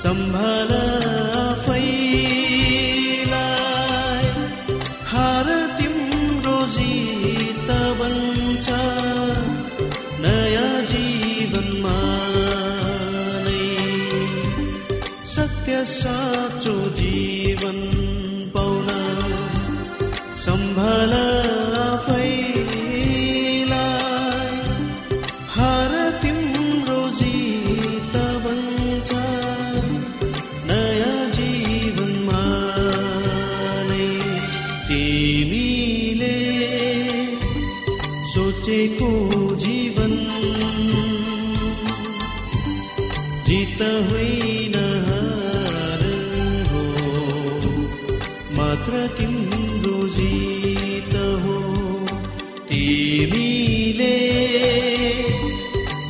सम्भाल 0.00 0.72
आफैलाई 0.78 2.07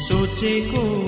सोचेको 0.09 1.08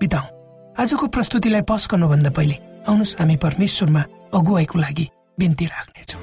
बिताउ। 0.00 0.26
आजको 0.76 1.06
प्रस्तुतिलाई 1.08 1.62
पस 1.68 1.88
गर्नुभन्दा 1.90 2.30
पहिले 2.30 2.56
आउनुहोस् 2.88 3.16
हामी 3.18 3.36
परमेश्वरमा 3.36 4.02
अगुवाईको 4.34 4.78
लागि 4.78 5.06
बिन्ती 5.38 5.66
राख्नेछौँ। 5.66 6.20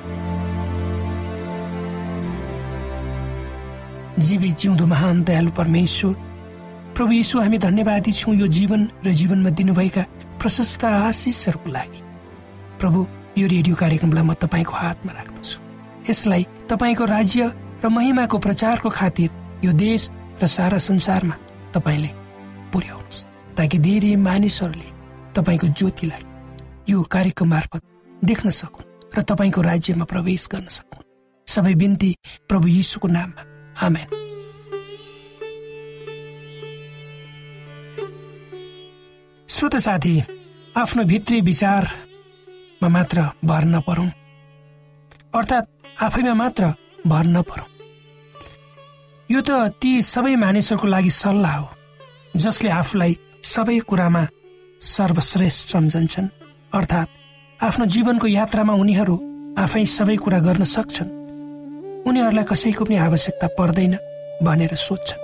जीवी 4.19 4.49
जिउँदो 4.53 4.85
महान 4.85 5.23
दयालु 5.23 5.51
परमेश्वर 5.57 6.13
प्रभु 6.93 7.11
यीशु 7.11 7.39
हामी 7.39 7.57
धन्यवादी 7.57 8.11
छौँ 8.13 8.35
यो 8.35 8.47
जीवन 8.47 8.81
र 9.05 9.11
जीवनमा 9.11 9.49
दिनुभएका 9.49 10.03
प्रशस्त 10.37 10.85
आशिषहरूको 10.85 11.69
लागि। 11.73 11.99
प्रभु 12.77 12.99
यो 13.37 13.47
रेडियो 13.49 13.75
कार्यक्रमलाई 13.75 14.23
म 14.23 14.33
तपाईँको 14.37 14.73
हातमा 14.73 15.11
राख्दछु। 15.11 15.57
यसलाई 16.09 16.43
तपाईँको 16.69 17.05
राज्य 17.05 17.41
र 17.81 17.89
महिमाको 17.89 18.37
प्रचारको 18.37 18.89
खातिर 18.89 19.29
यो 19.65 19.71
देश 19.73 20.09
र 20.37 20.45
सारा 20.45 20.77
संसारमा 20.77 21.35
तपाईँले 21.73 22.11
पुर्याउनुहोस्। 22.69 23.32
ताकि 23.57 23.77
धेरै 23.77 24.15
मानिसहरूले 24.15 24.89
तपाईँको 25.35 25.67
ज्योतिलाई 25.67 26.23
यो 26.89 27.01
कार्यक्रम 27.05 27.47
मार्फत 27.49 27.81
देख्न 28.23 28.49
सकुन् 28.49 28.91
र 29.17 29.21
तपाईँको 29.21 29.61
राज्यमा 29.61 30.05
प्रवेश 30.05 30.47
गर्न 30.51 30.67
सकुन्। 30.67 31.05
सबै 31.47 31.73
बिन्ती 31.75 32.11
प्रभु 32.49 32.67
यीशुको 32.67 33.07
नाममा। 33.07 33.41
आमेन। 33.85 34.07
श्रोत 39.49 39.75
साथी 39.75 40.15
आफ्नो 40.77 41.03
भित्री 41.03 41.41
विचारमा 41.41 42.87
मात्र 42.89 43.21
भर 43.45 43.63
नपरौँ। 43.65 44.09
अर्थात् 45.35 45.67
आफैमा 46.01 46.33
मात्र 46.33 46.63
भर 47.07 47.25
नपरौँ। 47.25 47.69
यो 49.29 49.41
त 49.41 49.51
ती 49.81 50.01
सबै 50.01 50.35
मानिसहरूको 50.35 50.87
लागि 50.87 51.09
सल्लाह 51.09 51.55
हो 51.57 51.69
जसले 52.35 52.69
आफूलाई 52.69 53.13
सबै 53.43 53.77
कुरामा 53.79 54.23
सर्वश्रेष्ठ 54.81 55.69
सम्झन्छन् 55.69 56.27
अर्थात् 56.73 57.15
आफ्नो 57.59 57.85
जीवनको 57.85 58.27
यात्रामा 58.27 58.73
उनीहरू 58.73 59.15
आफै 59.63 59.83
सबै 59.85 60.15
कुरा 60.15 60.39
गर्न 60.39 60.63
सक्छन्। 60.75 61.09
उनीहरूलाई 62.07 62.45
कसैको 62.51 62.83
पनि 62.85 62.95
आवश्यकता 63.07 63.47
पर्दैन 63.59 63.93
भनेर 64.43 64.73
सोध्छन्। 64.87 65.21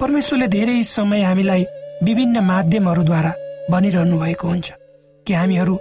परमेश्वरले 0.00 0.46
धेरै 0.48 0.82
समय 0.82 1.22
हामीलाई 1.22 1.62
विभिन्न 2.02 2.36
माध्यमहरूद्वारा 2.50 3.32
भनिरहनु 3.70 4.18
भएको 4.18 4.48
हुन्छ 4.48 4.68
कि 5.26 5.32
हामीहरू 5.32 5.74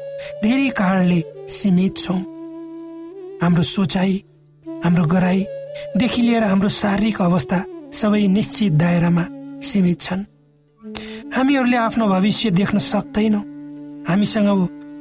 धेरै 0.44 0.69
कारणले 0.80 1.19
सीमित 1.50 1.97
छौँ। 1.97 2.21
हाम्रो 3.42 3.63
सोचाइ 3.75 4.13
हाम्रो 4.65 5.06
गराईदेखि 5.06 6.21
लिएर 6.21 6.44
हाम्रो 6.44 6.69
शारीरिक 6.81 7.21
अवस्था 7.21 7.59
सबै 8.00 8.27
निश्चित 8.38 8.74
दायरामा 8.74 9.25
सीमित 9.69 10.01
छन्। 10.01 10.25
हामीहरूले 11.31 11.78
आफ्नो 11.78 12.07
भविष्य 12.07 12.50
देख्न 12.51 12.78
सक्दैनौँ। 12.78 13.44
हामीसँग 14.07 14.48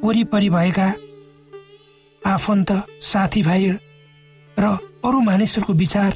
वरिपरि 0.03 0.49
भएका 0.49 0.87
आफन्त 2.21 2.71
साथीभाइ 3.03 3.65
र 4.57 4.65
अरू 5.05 5.19
मानिसहरूको 5.21 5.73
विचार 5.73 6.11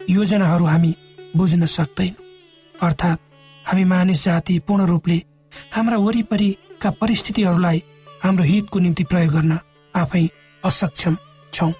योजनाहरू 0.00 0.64
हामी 0.64 0.94
बुझ्न 1.36 1.66
सक्दैनौँ। 1.66 2.24
अर्थात् 2.74 3.20
हामी 3.64 3.84
मानिस 3.84 4.24
जाति 4.24 4.58
पूर्ण 4.66 4.86
रूपले 4.86 5.18
हाम्रा 5.72 5.96
वरिपरिका 5.98 6.90
परिस्थितिहरूलाई 7.00 7.82
हाम्रो 8.22 8.44
हितको 8.44 8.78
निम्ति 8.78 9.04
प्रयोग 9.04 9.32
गर्न 9.32 9.58
आफै 9.94 10.26
असक्षम 10.62 11.16
छौँ। 11.54 11.72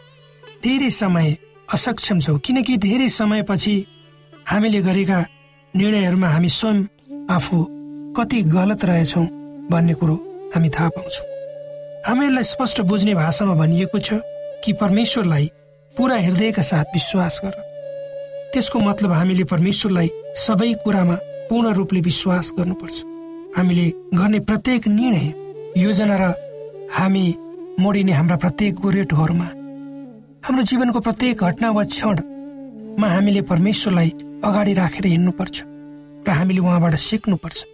धेरै 0.63 0.91
समय 0.93 1.37
असक्षम 1.69 2.19
छौँ 2.21 2.39
किनकि 2.39 2.77
धेरै 2.79 3.09
समयपछि 3.11 3.75
हामीले 4.47 4.81
गरेका 4.83 5.19
निर्णयहरूमा 5.75 6.29
हामी 6.29 6.49
स्वयं 6.49 6.79
आफू 7.31 7.67
कति 8.17 8.43
गलत 8.43 8.85
रहेछौँ 8.85 9.27
भन्ने 9.71 9.95
कुरो 9.95 10.15
हामी 10.55 10.69
थाहा 10.69 10.89
पाउँछौँ। 10.89 11.27
हामीहरूलाई 12.07 12.45
स्पष्ट 12.45 12.81
बुझ्ने 12.83 13.15
भाषामा 13.15 13.55
भनिएको 13.55 13.99
छ 13.99 14.21
कि 14.65 14.73
परमेश्वरलाई 14.73 15.51
पुरा 15.95 16.17
हृदयका 16.17 16.63
साथ 16.63 16.85
विश्वास 16.95 17.41
गर। 17.45 17.55
त्यसको 18.53 18.79
मतलब 18.81 19.13
हामीले 19.13 19.45
परमेश्वरलाई 19.45 20.11
सबै 20.37 20.73
कुरामा 20.85 21.17
पूर्ण 21.51 21.73
रूपले 21.75 22.01
विश्वास 22.01 22.53
गर्नुपर्छ। 22.59 23.03
हामीले 23.57 23.89
गर्ने 24.15 24.39
प्रत्येक 24.41 24.89
निर्णय 24.89 25.83
योजना 25.83 26.17
र 26.21 26.35
हामी 26.93 27.25
मोडिने 27.81 28.13
हाम्रा 28.13 28.37
प्रत्येक 28.37 28.75
गोरेटोहरूमा 28.75 29.49
हाम्रो 30.45 30.63
जीवनको 30.63 31.01
प्रत्येक 31.01 31.43
घटना 31.45 31.71
वा 31.71 31.85
क्षणमा 31.85 33.09
हामीले 33.09 33.41
परमेश्वरलाई 33.51 34.11
अगाडि 34.45 34.73
राखेर 34.75 35.07
हिँड्नुपर्छ। 35.07 35.63
र 36.27 36.31
हामीले 36.31 36.61
उहाँबाट 36.61 36.95
सिक्नुपर्छ 36.95 37.65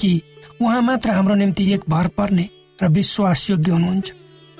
कि 0.00 0.10
उहाँ 0.62 0.82
मात्र 0.82 1.10
हाम्रो 1.10 1.34
निम्ति 1.34 1.72
एक 1.74 1.82
भर 1.88 2.08
पर्ने 2.18 2.48
र 2.82 2.88
विश्वासयोग्य 2.88 3.72
हुनुहुन्छ 3.72 4.12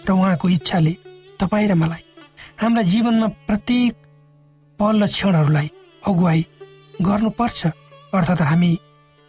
र 0.06 0.10
उहाँको 0.12 0.48
इच्छाले 0.48 0.96
तपाईँ 1.40 1.68
र 1.68 1.74
मलाई 1.74 2.02
हाम्रा 2.60 2.82
जीवनमा 2.82 3.28
प्रत्येक 3.48 3.94
पल 4.78 5.02
र 5.02 5.06
क्षणहरूलाई 5.06 5.70
अगुवाई 6.06 6.46
गर्नुपर्छ। 7.02 7.60
अर्थात् 8.14 8.42
हामी 8.42 8.72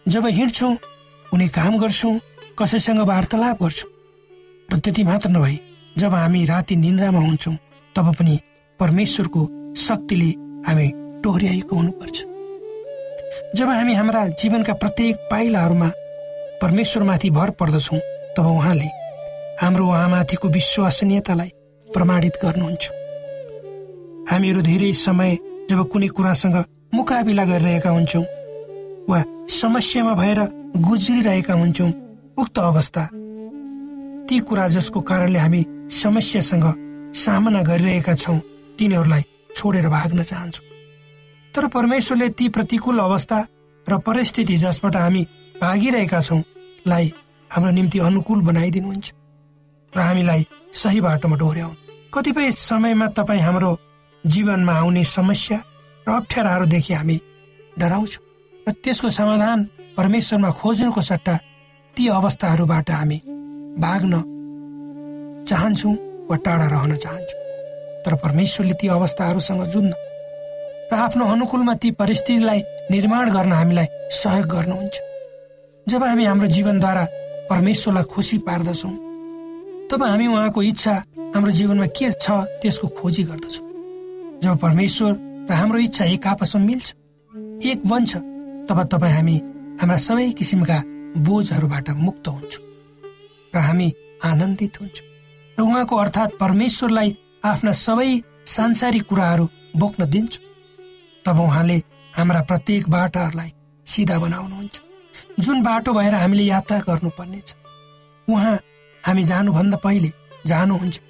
जब 0.06 0.26
हिँड्छौँ 0.26 0.74
कुनै 1.30 1.48
काम 1.48 1.78
गर्छौँ 1.78 2.18
कसैसँग 2.58 3.00
वार्तालाप 3.08 3.62
गर्छौँ 3.62 3.90
र 4.68 4.78
त्यति 4.78 5.02
मात्र 5.04 5.30
नभई 5.30 5.58
जब 5.98 6.14
हामी 6.14 6.44
राति 6.44 6.76
निन्द्रामा 6.76 7.20
हुन्छौँ 7.20 7.56
तब 7.96 8.14
पनि 8.18 8.38
परमेश्वरको 8.80 9.42
शक्तिले 9.78 10.30
हामी 10.66 10.86
टोर्याएको 11.24 11.76
हुनुपर्छ। 11.76 12.33
जब 13.54 13.68
हामी 13.68 13.94
हाम्रा 13.94 14.26
जीवनका 14.34 14.72
प्रत्येक 14.74 15.16
पाइलाहरूमा 15.30 15.88
परमेश्वरमाथि 16.62 17.28
भर 17.30 17.50
पर्दछौँ 17.60 17.98
तब 18.36 18.46
उहाँले 18.46 18.88
हाम्रो 19.60 19.84
उहाँमाथिको 19.86 20.48
विश्वसनीयतालाई 20.48 21.50
प्रमाणित 21.86 22.38
गर्नुहुन्छ। 22.42 22.90
हामीहरू 24.30 24.60
धेरै 24.60 24.92
समय 24.98 25.38
जब 25.70 25.82
कुनै 25.92 26.08
कुरासँग 26.16 26.56
मुकाबिला 26.94 27.44
गरिरहेका 27.44 27.90
हुन्छौँ 27.90 28.24
वा 29.08 29.22
समस्यामा 29.60 30.14
भएर 30.18 30.40
गुज्रिरहेका 30.88 31.54
हुन्छौँ 31.54 31.90
उक्त 32.42 32.58
अवस्था 32.58 33.08
ती 34.26 34.38
कुरा 34.50 34.68
जसको 34.74 35.00
कारणले 35.06 35.38
हामी 35.38 35.64
समस्यासँग 36.02 36.66
सामना 37.22 37.62
गरिरहेका 37.70 38.14
छौँ 38.18 38.38
तिनीहरूलाई 38.78 39.22
छोडेर 39.56 39.88
भाग्न 39.88 40.22
चाहन्छौँ। 40.22 40.73
तर 41.54 41.66
परमेश्वरले 41.68 42.28
ती 42.28 42.48
प्रतिकूल 42.48 42.98
अवस्था 42.98 43.38
र 43.86 43.98
परिस्थिति 43.98 44.56
जसबाट 44.56 44.96
हामी 44.96 45.22
भागिरहेका 45.62 46.20
छौँ 46.20 46.42
लाई 46.86 47.12
हाम्रो 47.50 47.70
निम्ति 47.70 47.98
अनुकूल 47.98 48.40
बनाइदिनुहुन्छ 48.42 49.12
र 49.92 50.00
हामीलाई 50.00 50.46
सही 50.72 51.00
बाटोमा 51.00 51.36
डोर्याउनु। 51.36 51.76
कतिपय 52.14 52.50
समयमा 52.50 53.06
तपाईँ 53.18 53.40
हाम्रो 53.40 53.78
जीवनमा 54.24 54.72
आउने 54.72 55.04
समस्या 55.04 55.58
र 56.06 56.10
अप्ठ्याराहरूदेखि 56.12 56.92
हामी 56.94 57.20
डराउँछौँ 57.78 58.24
र 58.66 58.72
त्यसको 58.82 59.08
समाधान 59.10 59.58
परमेश्वरमा 59.96 60.50
खोज्नुको 60.50 61.00
सट्टा 61.00 61.36
ती 61.96 62.08
अवस्थाहरूबाट 62.08 62.90
हामी 62.90 63.18
भाग्न 63.78 64.14
चाहन्छौँ 65.48 65.94
वा 66.30 66.36
टाढा 66.36 66.66
रहन 66.66 66.96
चाहन्छौँ। 66.96 67.40
तर 68.04 68.14
परमेश्वरले 68.24 68.74
ती 68.74 68.88
अवस्थाहरूसँग 68.88 69.64
जुझ्न 69.70 69.92
र 70.92 70.94
आफ्नो 70.96 71.24
अनुकूलमा 71.24 71.74
ती 71.82 71.90
परिस्थितिलाई 72.00 72.60
निर्माण 72.90 73.30
गर्न 73.32 73.52
हामीलाई 73.52 73.86
सहयोग 74.12 74.46
गर्नुहुन्छ। 74.46 74.94
जब 75.86 76.02
हामी 76.04 76.24
हाम्रो 76.24 76.46
जीवनद्वारा 76.48 77.04
परमेश्वरलाई 77.50 78.04
खुसी 78.12 78.38
पार्दछौँ 78.46 78.94
तब 79.90 80.02
हामी 80.02 80.26
उहाँको 80.26 80.62
इच्छा 80.62 80.94
हाम्रो 81.34 81.50
जीवनमा 81.52 81.86
के 81.96 82.10
छ 82.12 82.30
त्यसको 82.62 82.88
खोजी 82.98 83.22
गर्दछौँ। 83.24 83.66
जब 84.42 84.58
परमेश्वर 84.58 85.12
र 85.50 85.52
हाम्रो 85.52 85.78
इच्छा 85.78 86.04
एक 86.04 86.26
आपसमा 86.26 86.64
मिल्छ 86.64 86.94
एक 87.70 87.86
बन्छ 87.88 88.16
तब 88.68 88.78
तपाईँ 88.92 89.14
हामी 89.14 89.36
हाम्रा 89.80 89.96
सबै 90.06 90.30
किसिमका 90.38 90.78
बोझहरूबाट 91.26 91.90
मुक्त 92.06 92.28
हुन्छौँ 92.28 92.64
र 93.54 93.58
हामी 93.58 93.92
आनन्दित 94.24 94.80
हुन्छौँ। 94.80 95.06
र 95.58 95.62
उहाँको 95.62 95.96
अर्थात् 95.96 96.38
परमेश्वरलाई 96.40 97.16
आफ्ना 97.44 97.72
सबै 97.72 98.10
सांसारिक 98.46 99.04
कुराहरू 99.08 99.48
बोक्न 99.76 100.10
दिन्छौँ। 100.10 100.53
तब 101.26 101.38
उहाँले 101.40 101.76
हाम्रा 102.14 102.40
प्रत्येक 102.48 102.88
बाटाहरूलाई 102.90 103.52
सिधा 103.86 104.18
बनाउनुहुन्छ। 104.18 104.76
जुन 105.40 105.62
बाटो 105.62 105.92
भएर 105.94 106.14
हामीले 106.14 106.44
यात्रा 106.44 106.78
गर्नुपर्नेछ 106.88 107.54
उहाँ 108.28 108.56
हामी 109.04 109.22
जानुभन्दा 109.22 109.76
पहिले 109.84 110.10
जानुहुन्छ 110.46 111.00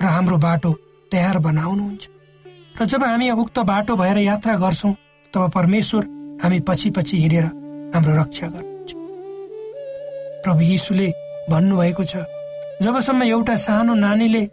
र 0.00 0.04
हाम्रो 0.06 0.36
बाटो 0.38 0.70
तयार 1.12 1.38
बनाउनुहुन्छ। 1.38 2.04
र 2.80 2.84
जब 2.84 3.02
हामी 3.04 3.30
उक्त 3.30 3.58
बाटो 3.70 3.96
भएर 3.96 4.18
यात्रा 4.18 4.54
गर्छौँ 4.56 4.94
तब 5.34 5.50
परमेश्वर 5.54 6.04
हामी 6.42 6.58
पछि 6.68 6.90
पछि 6.96 7.16
हिँडेर 7.18 7.44
हाम्रो 7.94 8.12
रक्षा 8.20 8.46
गर्नुहुन्छ। 8.46 8.90
प्रभु 10.44 10.60
यीशुले 10.62 11.08
भन्नुभएको 11.50 12.04
छ 12.04 12.24
जबसम्म 12.82 13.22
एउटा 13.24 13.56
सानो 13.56 13.94
नानीले 13.94 14.44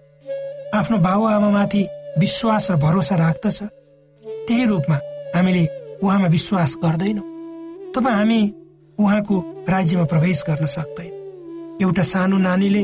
आफ्नो 0.74 0.98
बाबुआमामाथि 0.98 1.81
विश्वास 2.19 2.72
र 2.72 2.75
भरोसा 2.75 3.15
राख्दछ 3.15 3.60
त्यही 4.47 4.65
रूपमा 4.65 4.97
हामीले 5.35 5.63
उहाँमा 6.03 6.27
विश्वास 6.27 6.75
गर्दैनौँ। 6.83 7.27
तब 7.93 8.07
हामी 8.07 8.41
उहाँको 8.97 9.35
राज्यमा 9.69 10.05
प्रवेश 10.11 10.43
गर्न 10.47 10.65
सक्दैन। 10.65 11.79
एउटा 11.81 12.03
सानो 12.03 12.37
नानीले 12.37 12.83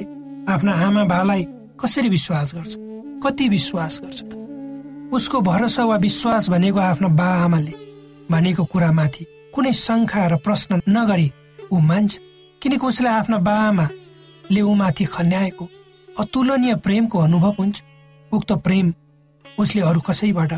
आफ्ना 0.50 0.74
आमा 0.86 1.04
बालाई 1.06 1.44
कसरी 1.82 2.10
विश्वास 2.10 2.54
गर्छ? 2.56 2.74
कति 3.24 3.46
विश्वास 3.50 4.00
गर्छ 4.04 4.22
त? 4.24 4.32
उसको 5.14 5.42
भरोसा 5.42 5.84
वा 5.86 5.96
विश्वास 5.98 6.50
भनेको 6.50 6.80
आफ्नो 6.80 7.10
बा 7.20 7.28
आमाले 7.46 7.74
भनेको 8.32 8.64
कुरामाथि 8.66 9.24
कुनै 9.54 9.74
शङ्का 9.76 10.28
र 10.28 10.36
प्रश्न 10.46 10.82
नगरी 10.90 11.32
ऊ 11.72 11.80
मान्छ 11.80 12.12
किनकि 12.62 12.86
उसले 12.88 13.10
आफ्ना 13.10 13.38
बा 13.38 13.56
आमाले 13.68 14.62
ऊमाथि 14.62 15.06
खन्याएको 15.06 15.66
अतुलनीय 16.20 16.76
प्रेमको 16.86 17.18
अनुभव 17.20 17.54
हुन्छ। 17.60 17.84
उक्त 18.32 18.52
प्रेम 18.66 18.94
उसले 19.46 19.82
अरू 19.82 20.02
कसैबाट 20.08 20.54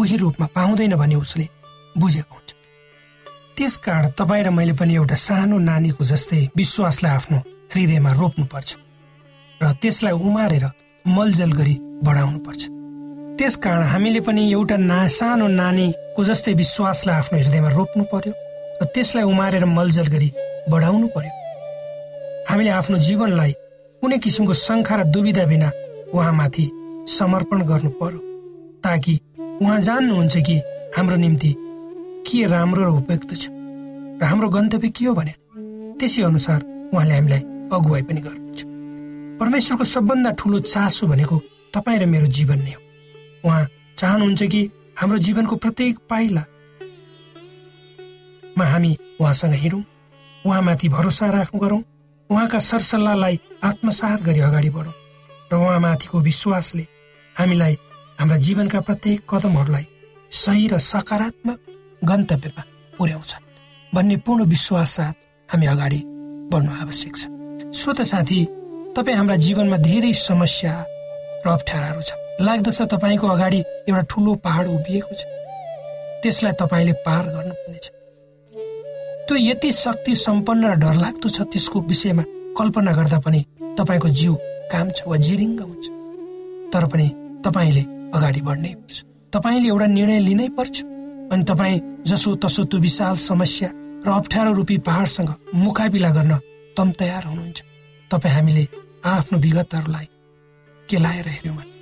उही 0.00 0.16
रूपमा 0.16 0.46
पाउँदैन 0.56 0.94
भने 0.96 1.14
उसले 1.14 1.46
बुझेको 1.98 2.34
हुन्छ। 2.34 2.50
त्यसकारण 3.56 4.08
तपाईँ 4.18 4.44
र 4.44 4.50
मैले 4.50 4.72
पनि 4.80 4.94
एउटा 4.96 5.16
सानो 5.26 5.56
नानीको 5.70 6.04
जस्तै 6.10 6.40
विश्वासलाई 6.56 7.12
आफ्नो 7.12 7.38
हृदयमा 7.72 8.10
रोप्नुपर्छ 8.20 8.70
र 9.60 9.72
त्यसलाई 9.82 10.14
उमारेर 10.26 10.64
मलजल 11.06 11.52
गरी 11.52 11.74
बढाउनु 12.06 12.38
पर्छ 12.46 12.62
त्यसकारण 13.38 13.82
हामीले 13.92 14.20
पनि 14.20 14.42
एउटा 14.52 14.76
ना 14.76 14.98
सानो 15.08 15.46
नानीको 15.60 16.24
जस्तै 16.24 16.52
विश्वासलाई 16.54 17.16
आफ्नो 17.20 17.38
हृदयमा 17.38 17.70
रोप्नु 17.76 18.04
पर्यो 18.12 18.32
र 18.80 18.84
त्यसलाई 18.94 19.24
उमारेर 19.32 19.64
मलजल 19.76 20.08
गरी 20.14 20.28
बढाउनु 20.72 21.06
पर्यो। 21.14 21.32
हामीले 22.48 22.70
आफ्नो 22.80 22.96
जीवनलाई 23.06 23.52
कुनै 24.02 24.18
किसिमको 24.24 24.54
शङ्खा 24.66 24.94
र 24.96 25.02
दुविधा 25.14 25.44
बिना 25.52 25.68
उहाँमाथि 26.14 26.66
समर्पण 27.18 27.60
गर्नु 27.70 27.90
पर्यो 28.00 28.20
ताकि 28.84 29.14
उहाँ 29.62 29.80
जान्नुहुन्छ 29.80 30.36
कि 30.46 30.56
हाम्रो 30.96 31.16
निम्ति? 31.16 31.54
के 32.26 32.46
राम्रो 32.46 32.82
र 32.84 32.86
उपयुक्त 33.00 33.30
छ? 33.34 33.44
र 34.20 34.24
हाम्रो 34.24 34.48
गन्तव्य 34.48 34.88
के 34.88 35.04
हो 35.04 35.14
भने 35.14 35.34
त्यसै 36.00 36.22
अनुसार 36.22 36.60
उहाँले 36.92 37.14
हामीलाई 37.14 37.42
अगुवाई 37.68 38.02
पनि 38.08 38.20
गर्नुहुन्छ। 38.20 38.60
परमेश्वरको 39.40 39.84
सबभन्दा 39.84 40.30
ठुलो 40.40 40.58
चासो 40.64 41.04
भनेको 41.06 41.36
तपाईँ 41.74 41.98
र 42.00 42.06
मेरो 42.06 42.26
जीवन 42.26 42.58
नै 42.64 42.72
हो। 42.72 42.80
उहाँ 43.44 43.64
चाहनुहुन्छ 43.96 44.42
कि 44.52 44.60
हाम्रो 44.96 45.18
जीवनको 45.26 45.54
प्रत्येक 45.56 45.96
पाइलामा 46.10 46.44
हामी 48.64 48.90
उहाँसँग 49.20 49.54
हिँडौँ 49.62 49.82
उहाँमाथि 50.44 50.88
भरोसा 50.88 51.26
राख्नु 51.30 51.60
गरौँ 51.60 51.82
उहाँका 52.30 52.58
सरसल्लाहलाई 52.58 53.34
आत्मसात 53.64 54.18
गरी 54.22 54.40
अगाडि 54.40 54.70
बढौँ 54.72 54.96
र 55.52 55.54
उहाँमाथिको 55.56 56.16
विश्वासले 56.20 56.84
हामीलाई 57.36 57.74
हाम्रा 58.20 58.36
जीवनका 58.36 58.80
प्रत्येक 58.84 59.20
कदमहरूलाई 59.30 59.84
सही 60.30 60.66
र 60.68 60.78
सकारात्मक 60.84 61.58
गन्तव्यमा 62.04 62.62
पुर्याउँछन् 62.98 63.44
भन्ने 63.92 64.16
पूर्ण 64.24 64.44
विश्वास 64.44 64.90
साथ 64.96 65.14
हामी 65.48 65.66
अगाडि 65.66 66.00
बढ्नु 66.52 66.72
आवश्यक 66.82 67.14
छ। 67.16 67.22
श्रोत 67.72 68.00
साथी 68.04 68.40
तपाईँ 68.96 69.16
हाम्रा 69.16 69.36
जीवनमा 69.40 69.76
धेरै 69.80 70.12
समस्या 70.12 70.72
र 71.44 71.48
अप्ठ्याराहरू 71.48 72.02
छ 72.04 72.10
लाग्दछ 72.44 72.80
तपाईँको 72.92 73.26
अगाडि 73.26 73.60
एउटा 73.88 74.02
ठुलो 74.10 74.34
पहाड 74.44 74.66
उभिएको 74.68 75.14
छ। 75.16 75.22
त्यसलाई 76.20 76.52
तपाईँले 76.60 76.92
पार 77.00 77.24
गर्नुपर्नेछ। 77.34 77.86
त्यो 79.28 79.36
यति 79.40 79.70
शक्ति 79.72 80.14
सम्पन्न 80.26 80.62
र 80.68 80.74
डरलाग्दो 80.84 81.28
छ 81.36 81.48
त्यसको 81.48 81.80
विषयमा 81.88 82.24
कल्पना 82.52 82.92
गर्दा 82.92 83.18
पनि 83.24 83.40
तपाईँको 83.80 84.08
जिउ 84.20 84.34
काम 84.72 84.86
छ 84.92 85.08
वा 85.08 85.16
जिरिङ्ग 85.24 85.60
हुन्छ। 85.60 85.86
तर 86.68 86.84
पनि 86.92 87.08
तपाईँले 87.46 87.84
अगाडि 88.14 88.40
बढ्नै 88.40 88.72
पर्छ 88.74 89.04
तपाईँले 89.32 89.68
एउटा 89.68 89.86
निर्णय 89.86 90.18
लिनै 90.20 90.48
पर्छ 90.58 90.76
अनि 91.32 91.44
तपाईँ 91.48 91.80
जसो 92.06 92.34
तसो 92.42 92.64
त्यो 92.70 92.78
विशाल 92.80 93.14
समस्या 93.22 93.68
र 94.06 94.08
अप्ठ्यारो 94.10 94.52
रूपी 94.52 94.76
पहाडसँग 94.86 95.30
मुकाबिला 95.54 96.10
गर्न 96.10 96.32
तम 96.76 96.90
तयार 97.00 97.24
हुनुहुन्छ। 97.24 97.58
तपाईँ 98.10 98.34
हामीले 98.34 98.64
आफ्नो 99.06 99.38
विगतहरूलाई 99.38 100.06
केलाएर 100.88 101.28
हेऱ्यौँ 101.28 101.56
भने। 101.56 101.72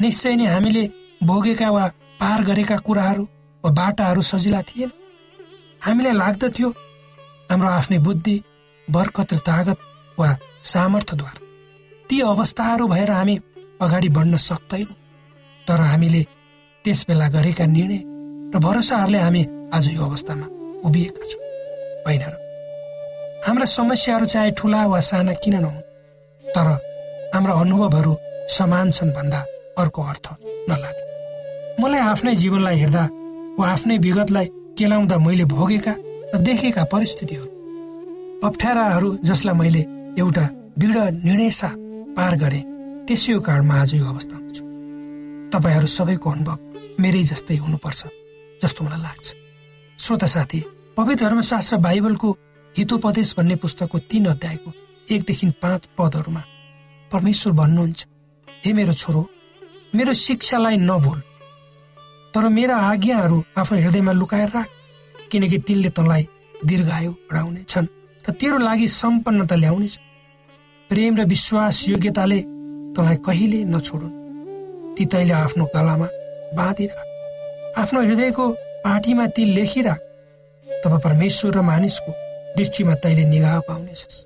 निश्चय 0.00 0.34
नै 0.36 0.46
हामीले 0.46 0.84
भोगेका 1.22 1.70
वा 1.70 1.84
पार 2.20 2.44
गरेका 2.44 2.76
कुराहरू 2.86 3.24
वा 3.64 3.70
बाटाहरू 3.70 4.22
सजिला 4.22 4.60
थिएन। 4.68 4.90
हामीलाई 5.84 6.12
लाग्दथ्यो 6.12 6.68
हाम्रो 7.50 7.68
आफ्नै 7.68 7.98
बुद्धि 8.06 8.36
बर्कत 8.88 9.34
र 9.34 9.38
तागत 9.48 9.78
वा 10.18 10.28
सामर्थ्यद्वारा। 10.64 11.40
ती 12.08 12.20
अवस्थाहरू 12.32 12.86
भएर 12.88 13.10
हामी 13.10 13.36
अगाडि 13.80 14.08
बढ्न 14.08 14.36
सक्दैनौँ 14.40 14.96
तर 15.68 15.80
हामीले 15.82 16.22
त्यस 16.84 17.04
बेला 17.08 17.28
गरेका 17.28 17.66
निर्णय 17.66 18.00
र 18.54 18.58
भरोसाहरूले 18.58 19.18
हामी 19.18 19.42
आज 19.72 19.88
यो 19.88 20.02
अवस्थामा 20.02 20.46
उभिएका 20.84 21.22
छौँ। 21.30 21.42
होइन 22.06 22.22
र? 22.22 22.34
हाम्रा 23.46 23.64
समस्याहरू 23.64 24.26
चाहे 24.26 24.50
ठुला 24.50 24.86
वा 24.86 25.00
साना 25.00 25.32
किन 25.42 25.54
नहुन् 25.54 25.84
तर 26.44 26.68
हाम्रा 27.34 27.54
अनुभवहरू 27.54 28.12
समान 28.48 28.90
छन् 28.90 29.10
भन्दा 29.10 29.40
अर्को 29.78 30.02
अर्थ 30.02 30.26
नलाग्ने 30.70 31.04
मलाई 31.82 32.00
आफ्नै 32.00 32.34
जीवनलाई 32.34 32.76
हेर्दा 32.76 33.04
वा 33.58 33.66
आफ्नै 33.68 33.96
विगतलाई 33.98 34.46
केलाउँदा 34.78 35.16
मैले 35.18 35.44
भोगेका 35.44 35.94
र 36.34 36.38
देखेका 36.38 36.84
परिस्थितिहरू 36.84 37.46
अप्ठ्याराहरू 38.46 39.08
जसलाई 39.24 39.54
मैले 39.54 39.82
एउटा 40.18 40.44
दृढ 40.78 40.96
निर्णय 41.24 41.50
साथ 41.50 41.76
पार 42.16 42.32
गरेँ 42.36 42.64
त्यसै 43.06 43.38
कारणमा 43.46 43.74
आज 43.80 43.94
यो 43.94 44.06
अवस्थामा 44.06 44.45
छु 44.45 44.45
तपाईँहरू 45.52 45.86
सबैको 45.86 46.30
अनुभव 46.30 46.56
मेरै 47.00 47.22
जस्तै 47.22 47.56
हुनुपर्छ 47.56 48.00
जस्तो 48.62 48.84
मलाई 48.84 49.00
लाग्छ। 49.02 49.26
श्रोता 49.98 50.26
साथी 50.26 50.60
पवित्र 50.96 51.24
धर्मशास्त्र 51.24 51.76
बाइबलको 51.76 52.30
हितोपदेश 52.74 53.34
भन्ने 53.38 53.56
पुस्तकको 53.56 53.98
तीन 54.10 54.24
अध्यायको 54.26 54.70
एकदेखि 55.14 55.46
पाँच 55.62 55.82
पदहरूमा 55.98 56.42
परमेश्वर 57.12 57.52
भन्नुहुन्छ 57.52 58.06
हे 58.48 58.72
मेरो 58.72 58.92
छोरो 58.92 59.22
मेरो 59.94 60.14
शिक्षालाई 60.14 60.76
नभुल 60.76 61.20
तर 62.34 62.48
मेरा 62.48 62.76
आज्ञाहरू 62.76 63.38
आफ्नो 63.56 63.78
हृदयमा 63.78 64.12
लुकाएर 64.12 64.48
राख 64.48 64.68
किनकि 65.30 65.58
तिनले 65.58 65.90
तँलाई 65.90 66.28
दीर्घायु 66.64 67.12
बढाउने 67.30 67.62
छन् 67.68 67.92
र 68.24 68.32
तेरो 68.40 68.58
लागि 68.58 68.88
सम्पन्नता 68.88 69.56
ल्याउनेछ 69.56 69.94
प्रेम 70.90 71.16
र 71.16 71.24
विश्वास 71.24 71.88
योग्यताले 71.88 72.40
तँलाई 72.96 73.16
कहिले 73.26 73.64
नछोडुन्। 73.64 74.25
ती 74.96 75.04
तैँले 75.12 75.32
आफ्नो 75.34 75.64
गलामा 75.74 76.08
बाँधिराख 76.56 77.78
आफ्नो 77.78 78.02
हृदयको 78.02 78.44
पाठीमा 78.84 79.26
ती 79.36 79.44
लेखिराख 79.54 80.00
तब 80.66 80.92
परमेश्वर 81.04 81.50
र 81.56 81.60
मानिसको 81.62 82.12
दृष्टिमा 82.56 82.94
तैँले 83.04 83.24
निगाह 83.28 83.58
पाउनेछस् 83.68 84.18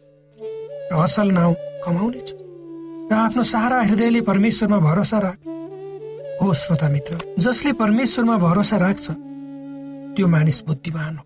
र 0.92 1.02
असल 1.04 1.30
नाउँ 1.38 1.54
कमाउनेछ 1.84 2.28
र 3.10 3.14
आफ्नो 3.14 3.42
सारा 3.42 3.80
हृदयले 3.82 4.20
परमेश्वरमा 4.30 4.78
भरोसा 4.78 5.18
राख। 5.18 5.38
हो 6.42 6.52
श्रोता 6.54 6.88
मित्र 6.88 7.18
जसले 7.38 7.72
परमेश्वरमा 7.80 8.36
भरोसा 8.38 8.76
राख्छ 8.84 9.06
त्यो 9.10 10.26
मानिस 10.34 10.62
बुद्धिमान 10.66 11.16
हो 11.16 11.24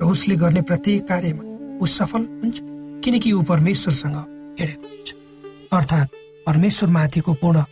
र 0.00 0.10
उसले 0.10 0.34
गर्ने 0.42 0.62
प्रत्येक 0.70 1.06
कार्यमा 1.08 1.44
ऊ 1.78 1.86
सफल 1.86 2.22
हुन्छ 2.42 2.58
किनकि 3.04 3.32
ऊ 3.32 3.42
परमेश्वरसँग 3.52 4.16
हिँडेको 4.58 4.88
हुन्छ। 4.88 5.08
अर्थात् 5.72 6.18
परमेश्वरमाथिको 6.46 7.32
पूर्ण 7.42 7.62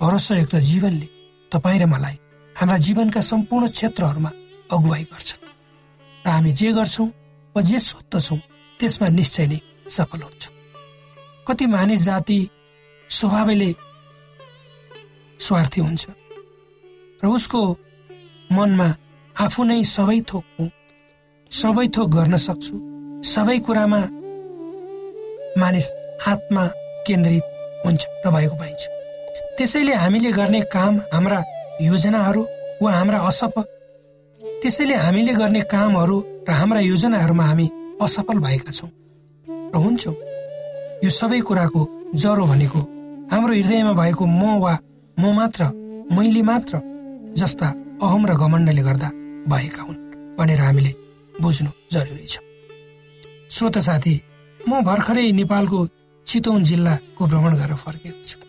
भरोसायुक्त 0.00 0.54
जीवनले 0.70 1.08
तपाईँ 1.52 1.78
र 1.80 1.84
मलाई 1.86 2.16
हाम्रा 2.56 2.76
जीवनका 2.86 3.20
सम्पूर्ण 3.20 3.68
क्षेत्रहरूमा 3.68 4.30
अगुवाई 4.72 5.04
गर्छ। 5.12 5.30
र 6.24 6.28
हामी 6.28 6.52
जे 6.52 6.72
गर्छौँ 6.72 7.08
वा 7.54 7.60
जे 7.68 7.78
सोध्दछौँ 7.78 8.38
त्यसमा 8.80 9.08
निश्चय 9.18 9.46
नै 9.46 9.58
सफल 9.88 10.20
हुन्छौँ। 10.22 10.54
कति 11.46 11.66
मानिस 11.66 12.00
जाति 12.00 12.38
स्वभावले 13.10 13.70
स्वार्थी 15.40 15.80
हुन्छ 15.80 16.04
र 17.22 17.26
उसको 17.26 17.60
मनमा 18.56 18.88
आफू 19.36 19.60
नै 19.64 19.82
सबै 19.84 20.20
थोक 20.30 20.44
सबै 21.50 21.86
थोक 21.96 22.08
गर्न 22.16 22.36
सक्छु 22.46 22.74
सबै 23.32 23.58
कुरामा 23.66 24.00
मानिस 25.60 25.86
आत्मा 26.32 26.64
केन्द्रित 27.06 27.44
हुन्छ 27.84 28.02
र 28.24 28.30
भएको 28.30 28.56
पाइन्छ। 28.56 28.99
त्यसैले 29.60 29.94
हामीले 29.94 30.30
गर्ने 30.32 30.60
काम 30.72 30.94
हाम्रा 31.12 31.38
योजनाहरू 31.82 32.42
वा 32.82 32.90
हाम्रा 32.92 33.18
असफल 33.28 33.64
त्यसैले 34.62 34.94
हामीले 35.04 35.32
गर्ने 35.36 35.60
कामहरू 35.72 36.16
र 36.48 36.50
हाम्रा 36.60 36.80
योजनाहरूमा 36.80 37.44
हामी 37.44 37.66
असफल 38.00 38.38
भएका 38.46 38.72
छौँ 38.78 38.90
र 39.72 39.76
हुन्छौँ। 39.84 40.16
यो 41.04 41.10
सबै 41.20 41.40
कुराको 41.48 41.80
जरो 42.24 42.46
भनेको 42.52 42.80
हाम्रो 43.32 43.52
हृदयमा 43.60 43.92
भएको 44.00 44.24
म 44.40 44.42
वा 44.64 44.74
म 45.16 45.36
मात्र 45.36 45.62
मैले 46.16 46.42
मात्र 46.50 46.80
जस्ता 47.36 47.68
अहम 48.00 48.22
र 48.32 48.40
घमण्डले 48.40 48.82
गर्दा 48.88 49.08
भएका 49.44 49.82
हुन् 49.86 50.02
भनेर 50.40 50.60
हामीले 50.66 50.92
बुझ्नु 51.36 51.70
जरुरी 51.92 52.26
छ। 52.32 52.40
श्रोत 53.54 53.76
साथी 53.88 54.14
म 54.60 54.80
भर्खरै 54.88 55.30
नेपालको 55.40 55.78
चितौन 56.26 56.64
जिल्लाको 56.64 57.22
भ्रमण 57.26 57.52
गरेर 57.60 57.76
फर्केको 57.84 58.24
छु। 58.24 58.48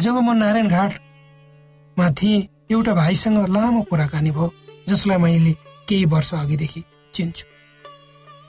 जब 0.00 0.16
म 0.18 0.32
नारायण 0.36 0.68
घाटमा 0.68 2.10
थिएँ 2.12 2.46
एउटा 2.70 2.94
भाइसँग 2.94 3.38
लामो 3.48 3.82
कुराकानी 3.90 4.30
भयो 4.30 4.52
जसलाई 4.88 5.18
मैले 5.18 5.52
केही 5.88 6.04
वर्ष 6.04 6.32
अघिदेखि 6.34 6.82
चिन्छु। 7.14 7.44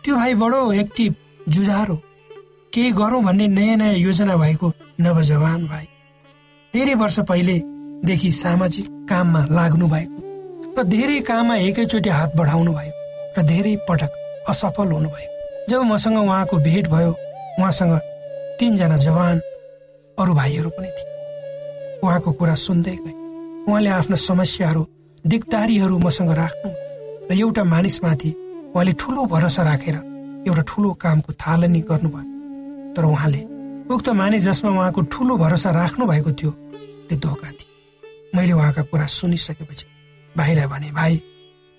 त्यो 0.03 0.15
भाइ 0.15 0.33
बडो 0.33 0.59
एक्टिभ 0.73 1.15
जुझारो 1.49 1.95
केही 2.73 2.91
गरौँ 2.91 3.23
भन्ने 3.23 3.47
नयाँ 3.47 3.77
नयाँ 3.77 3.93
योजना 3.95 4.35
भएको 4.35 4.73
नवजवान 5.01 5.65
भाइ। 5.67 5.85
धेरै 6.73 6.93
वर्ष 6.93 7.19
पहिलेदेखि 7.29 8.31
सामाजिक 8.33 8.85
काममा 9.09 9.45
लाग्नु 9.49 9.87
भएको 9.87 10.19
र 10.77 10.83
धेरै 10.83 11.19
काममा 11.23 11.55
एकैचोटि 11.63 12.09
हात 12.09 12.35
बढाउनु 12.35 12.73
भएको 12.73 13.39
र 13.39 13.45
धेरै 13.47 13.75
पटक 13.89 14.11
असफल 14.49 14.91
हुनु 14.91 15.09
भएको। 15.09 15.69
जब 15.69 15.81
मसँग 15.91 16.17
उहाँको 16.17 16.57
भेट 16.67 16.87
भयो 16.87 17.11
उहाँसँग 17.59 17.99
तिनजना 18.59 18.97
जवान 18.97 19.41
अरू 20.17 20.33
भाइहरू 20.33 20.69
पनि 20.69 20.87
थिए। 20.87 21.15
उहाँको 22.03 22.31
कुरा 22.31 22.55
सुन्दै 22.55 22.95
गए। 22.95 23.13
उहाँले 23.67 23.89
आफ्ना 23.89 24.15
समस्याहरू 24.15 24.81
दिगदारीहरू 25.25 25.97
मसँग 25.99 26.31
राख्नु 26.31 26.69
र 27.29 27.31
एउटा 27.35 27.63
मानिसमाथि 27.63 28.31
उहाँले 28.73 28.91
ठुलो 29.01 29.25
भरोसा 29.25 29.63
राखेर 29.63 29.95
एउटा 30.47 30.63
ठुलो 30.69 30.93
कामको 31.03 31.33
थालनी 31.33 31.81
गर्नुभयो। 31.89 32.93
तर 32.95 33.03
उहाँले 33.05 33.41
उक्त 33.93 34.07
मानिस 34.21 34.43
जसमा 34.43 34.69
उहाँको 34.71 35.01
ठुलो 35.13 35.37
भरोसा 35.37 35.69
राख्नु 35.71 36.05
भएको 36.07 36.31
थियो 36.31 36.51
त्यो 37.07 37.17
धोका 37.19 37.49
थिए 37.51 37.71
मैले 38.35 38.53
उहाँका 38.53 38.81
कुरा 38.91 39.05
सुनिसकेपछि 39.05 39.85
भाइलाई 40.35 40.67
भने 40.67 40.91
भाइ 40.91 41.15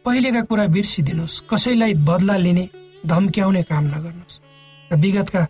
पहिलेका 0.04 0.42
कुरा 0.50 0.66
बिर्सिदिनुहोस्। 0.66 1.40
कसैलाई 1.50 1.94
बदला 2.08 2.36
लिने 2.36 2.68
धम्क्याउने 3.06 3.62
काम 3.62 3.84
नगर्नुहोस्। 3.86 4.40
र 4.90 4.96
विगतका 4.96 5.42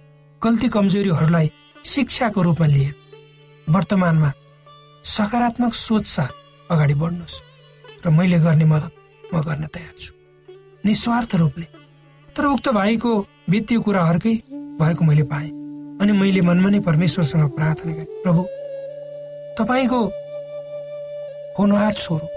गल्ती 0.43 0.69
कमजोरीहरूलाई 0.69 1.51
शिक्षाको 1.85 2.43
रूपमा 2.43 2.67
लिए 2.67 2.91
वर्तमानमा 3.67 4.31
सकारात्मक 5.09 5.75
सोच 5.75 6.07
साथ 6.07 6.33
अगाडि 6.71 6.95
बढ्नुहोस् 6.95 7.37
र 8.05 8.11
मैले 8.13 8.39
गर्ने 8.45 8.65
मद्दत 8.65 8.93
म 9.33 9.41
गर्न 9.41 9.67
तयार 9.67 9.95
छु। 9.97 10.13
निस्वार्थ 10.85 11.35
रूपले। 11.35 11.67
तर 12.37 12.45
उक्त 12.45 12.69
भाइको 12.69 13.13
वित्तीय 13.51 13.79
कुराहरूकै 13.81 14.35
भएको 14.81 15.05
मैले 15.05 15.25
पाएँ 15.33 15.51
अनि 16.01 16.13
मैले 16.13 16.41
मनमा 16.45 16.69
नै 16.71 16.81
परमेश्वरसँग 16.85 17.51
प्रार्थना 17.57 17.93
गरेँ। 17.93 18.23
प्रभु 18.23 18.43
तपाईँको 19.59 20.01
होनहार 21.59 21.95
छोरो 21.95 22.29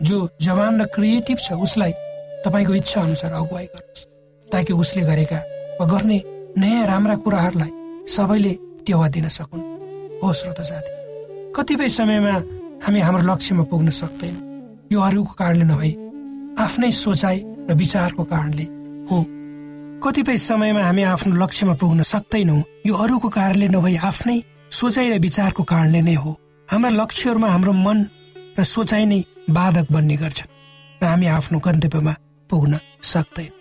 जो 0.00 0.16
जवान 0.40 0.80
र 0.80 0.86
क्रिएटिभ 0.94 1.38
छ 1.42 1.58
उसलाई 1.58 1.92
तपाईँको 2.46 2.74
इच्छा 2.74 3.00
अनुसार 3.02 3.32
अगुवाई 3.32 3.66
गर्नुहोस् 3.66 4.06
ताकि 4.46 4.72
उसले 4.72 5.02
गरेका 5.10 5.38
वा 5.80 5.86
गर्ने 5.90 6.18
नयाँ 6.54 6.86
राम्रा 6.86 7.16
कुराहरूलाई 7.26 7.72
सबैले 8.06 8.52
टेवा 8.86 9.08
दिन 9.10 9.28
सकुन्। 9.28 9.62
हो 10.22 10.32
श्रोत 10.32 10.60
साथी 10.62 11.01
कतिपय 11.56 11.88
समयमा 11.88 12.32
हामी 12.84 13.00
हाम्रो 13.00 13.22
लक्ष्यमा 13.28 13.64
पुग्न 13.68 13.90
सक्दैनौँ। 13.92 14.88
यो 14.92 15.00
अरूको 15.00 15.32
कारणले 15.36 15.64
नभई 15.68 15.92
आफ्नै 16.56 16.90
सोचाइ 16.90 17.36
र 17.68 17.74
विचारको 17.76 18.24
कारणले 18.24 18.64
हो। 19.08 19.18
कतिपय 20.00 20.36
समयमा 20.48 20.82
हामी 20.82 21.02
आफ्नो 21.12 21.36
लक्ष्यमा 21.36 21.74
पुग्न 21.76 22.02
सक्दैनौँ। 22.02 22.62
यो 22.86 22.94
अरूको 22.96 23.28
कारणले 23.28 23.68
नभई 23.68 23.96
आफ्नै 24.00 24.38
सोचाइ 24.72 25.10
र 25.12 25.18
विचारको 25.20 25.62
कारणले 25.62 26.00
नै 26.00 26.14
हो। 26.14 26.32
हाम्रा 26.68 26.90
लक्ष्यहरूमा 26.90 27.48
हाम्रो 27.48 27.72
मन 27.84 27.98
र 28.58 28.64
सोचाइ 28.64 29.04
नै 29.04 29.20
बाधक 29.52 29.86
बन्ने 29.92 30.16
गर्छन् 30.16 30.50
र 31.00 31.04
हामी 31.04 31.26
आफ्नो 31.36 31.58
गन्तव्यमा 31.60 32.14
पुग्न 32.50 32.72
सक्दैन। 33.12 33.52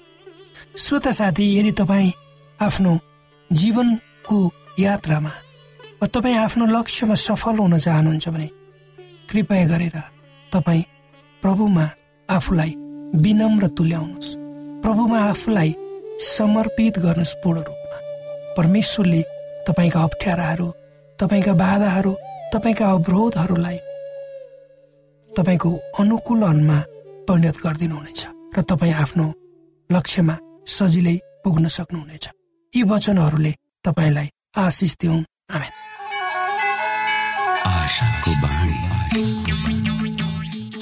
श्रोत 0.80 1.08
साथी 1.12 1.44
यदि 1.60 1.72
तपाईँ 1.76 2.12
आफ्नो 2.60 2.92
जीवनको 3.50 4.38
यात्रामा 4.80 5.32
वा 6.02 6.08
तपाईँ 6.08 6.36
आफ्नो 6.36 6.66
लक्ष्यमा 6.66 7.14
सफल 7.14 7.58
हुन 7.62 7.78
चाहनुहुन्छ 7.78 8.30
भने 8.34 8.48
कृपया 9.30 9.66
गरेर 9.70 9.98
तपाईँ 10.52 10.84
प्रभुमा 11.44 11.86
आफूलाई 12.30 12.72
विनम्र 13.22 13.68
तुल्याउनुहोस्। 13.78 14.30
प्रभुमा 14.82 15.20
आफूलाई 15.30 15.70
समर्पित 16.26 16.98
गर्नुहोस् 17.06 17.36
पूर्ण 17.44 17.60
रूपमा। 17.62 17.98
परमेश्वरले 18.58 19.22
तपाईँका 19.68 20.00
अप्ठ्याराहरू 20.02 20.68
तपाईँका 21.20 21.54
बाधाहरू 21.54 22.14
तपाईँका 22.54 22.86
अवरोधहरूलाई 22.92 23.78
तपाईँको 25.30 25.70
अनुकूलनमा 26.02 26.80
परिणत 27.30 27.58
गरिदिनुहुनेछ 27.66 28.22
र 28.58 28.62
तपाईँ 28.66 28.98
आफ्नो 29.06 29.28
लक्ष्यमा 29.90 30.36
सजिलै 30.66 31.18
पुग्न 31.46 31.66
सक्नुहुनेछ। 31.78 32.26
यी 32.74 32.82
वचनहरूले 32.90 33.54
तपाईँलाई 33.86 34.28
आशिष 34.58 34.94
दिउन्। 35.02 35.24
आमेन। 35.52 35.91